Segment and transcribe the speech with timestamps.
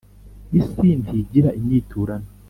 [0.59, 2.27] Isi ntigira inyiturano.